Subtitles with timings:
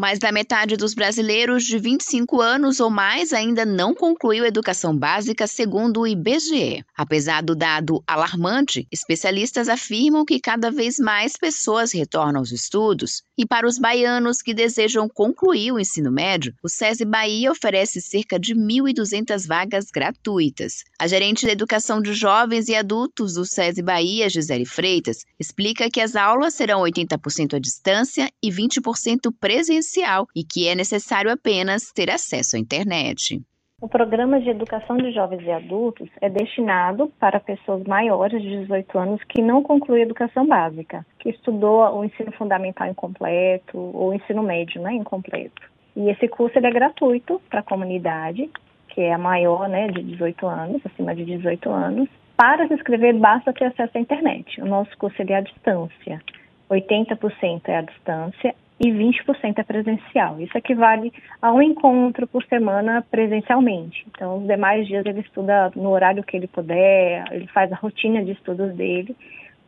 [0.00, 5.46] Mais da metade dos brasileiros de 25 anos ou mais ainda não concluiu educação básica,
[5.46, 6.82] segundo o IBGE.
[6.96, 13.22] Apesar do dado alarmante, especialistas afirmam que cada vez mais pessoas retornam aos estudos.
[13.36, 18.40] E para os baianos que desejam concluir o ensino médio, o SESI Bahia oferece cerca
[18.40, 20.82] de 1.200 vagas gratuitas.
[20.98, 26.00] A gerente de educação de jovens e adultos do SESI Bahia, Gisele Freitas, explica que
[26.00, 29.89] as aulas serão 80% à distância e 20% presencial
[30.34, 33.40] e que é necessário apenas ter acesso à internet.
[33.80, 38.98] O programa de educação de jovens e adultos é destinado para pessoas maiores de 18
[38.98, 44.42] anos que não concluem educação básica, que estudou o ensino fundamental incompleto ou o ensino
[44.42, 45.62] médio né, incompleto.
[45.96, 48.50] E esse curso é gratuito para a comunidade,
[48.90, 52.08] que é a maior né, de 18 anos, acima de 18 anos.
[52.36, 54.60] Para se inscrever, basta ter acesso à internet.
[54.60, 56.22] O nosso curso é à distância.
[56.70, 60.40] 80% é à distância e 20% é presencial.
[60.40, 64.06] Isso equivale a um encontro por semana presencialmente.
[64.08, 68.24] Então, os demais dias ele estuda no horário que ele puder, ele faz a rotina
[68.24, 69.14] de estudos dele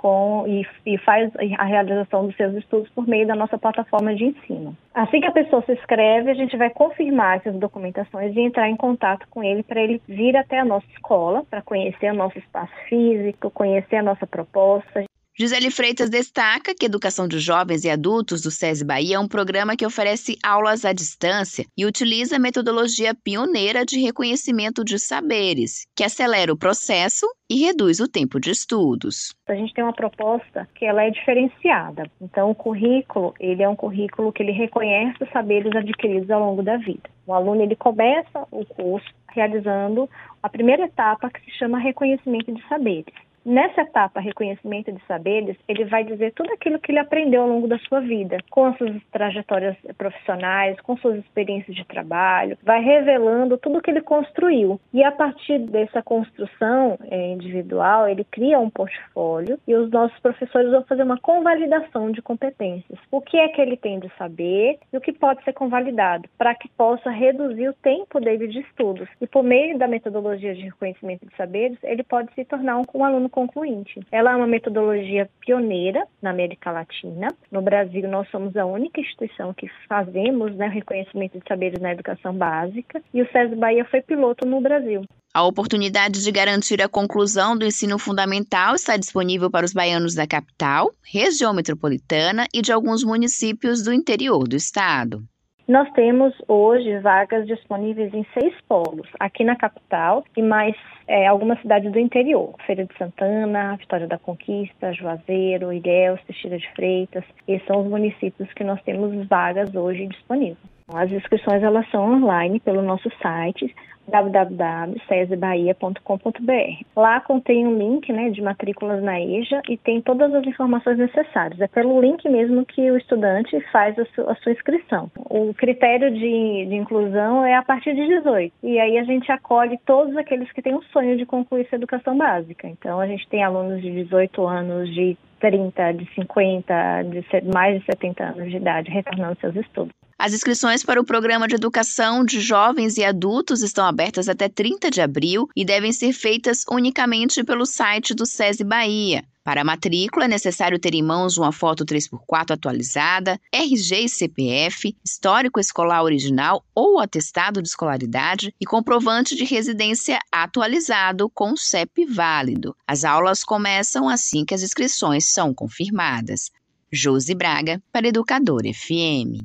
[0.00, 4.24] com, e, e faz a realização dos seus estudos por meio da nossa plataforma de
[4.24, 4.74] ensino.
[4.94, 8.76] Assim que a pessoa se inscreve, a gente vai confirmar essas documentações e entrar em
[8.76, 12.72] contato com ele para ele vir até a nossa escola, para conhecer o nosso espaço
[12.88, 15.04] físico, conhecer a nossa proposta.
[15.38, 19.76] Gisele Freitas destaca que Educação de Jovens e Adultos do SESI Bahia é um programa
[19.76, 26.52] que oferece aulas à distância e utiliza metodologia pioneira de reconhecimento de saberes, que acelera
[26.52, 29.32] o processo e reduz o tempo de estudos.
[29.48, 32.10] A gente tem uma proposta que ela é diferenciada.
[32.20, 36.62] Então, o currículo, ele é um currículo que ele reconhece os saberes adquiridos ao longo
[36.62, 37.08] da vida.
[37.26, 40.10] O aluno, ele começa o curso realizando
[40.42, 43.14] a primeira etapa que se chama reconhecimento de saberes.
[43.44, 47.66] Nessa etapa, reconhecimento de saberes, ele vai dizer tudo aquilo que ele aprendeu ao longo
[47.66, 53.56] da sua vida, com as suas trajetórias profissionais, com suas experiências de trabalho, vai revelando
[53.56, 54.78] tudo o que ele construiu.
[54.92, 60.70] E a partir dessa construção é, individual, ele cria um portfólio e os nossos professores
[60.70, 62.98] vão fazer uma convalidação de competências.
[63.10, 66.54] O que é que ele tem de saber e o que pode ser convalidado, para
[66.54, 69.08] que possa reduzir o tempo dele de estudos.
[69.20, 73.04] E por meio da metodologia de reconhecimento de saberes, ele pode se tornar um, um
[73.04, 74.00] aluno concluinte.
[74.10, 77.28] Ela é uma metodologia pioneira na América Latina.
[77.50, 82.34] No Brasil, nós somos a única instituição que fazemos né, reconhecimento de saberes na educação
[82.34, 85.02] básica e o SESI Bahia foi piloto no Brasil.
[85.32, 90.26] A oportunidade de garantir a conclusão do ensino fundamental está disponível para os baianos da
[90.26, 95.22] capital, região metropolitana e de alguns municípios do interior do estado.
[95.70, 100.74] Nós temos hoje vagas disponíveis em seis polos, aqui na capital e mais
[101.06, 106.68] é, algumas cidades do interior, Feira de Santana, Vitória da Conquista, Juazeiro, Ilhéus, Teixeira de
[106.74, 107.22] Freitas.
[107.46, 110.58] Esses são os municípios que nós temos vagas hoje disponíveis.
[110.92, 113.72] As inscrições elas são online pelo nosso site
[114.10, 116.84] www.cesebahia.com.br.
[116.96, 121.60] Lá contém um link né, de matrículas na EJA e tem todas as informações necessárias.
[121.60, 125.10] É pelo link mesmo que o estudante faz a, su a sua inscrição.
[125.16, 128.52] O critério de, de, inclusão é a partir de 18.
[128.62, 132.16] E aí a gente acolhe todos aqueles que têm o sonho de concluir sua educação
[132.16, 132.66] básica.
[132.68, 137.86] Então a gente tem alunos de 18 anos, de 30, de 50, de mais de
[137.86, 139.94] 70 anos de idade retornando seus estudos.
[140.20, 144.90] As inscrições para o programa de educação de jovens e adultos estão abertas até 30
[144.90, 149.22] de abril e devem ser feitas unicamente pelo site do SESI Bahia.
[149.44, 154.96] Para a matrícula, é necessário ter em mãos uma foto 3x4 atualizada, RG e CPF,
[155.04, 162.74] histórico escolar original ou atestado de escolaridade e comprovante de residência atualizado com CEP válido.
[162.86, 166.50] As aulas começam assim que as inscrições são confirmadas.
[166.90, 169.44] Josi Braga, para Educador FM.